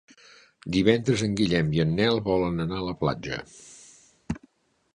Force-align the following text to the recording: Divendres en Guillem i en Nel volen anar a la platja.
Divendres 0.75 1.21
en 1.27 1.35
Guillem 1.41 1.69
i 1.77 1.83
en 1.83 1.93
Nel 1.99 2.21
volen 2.29 2.65
anar 2.65 2.79
a 2.81 2.89
la 2.89 2.97
platja. 3.05 3.41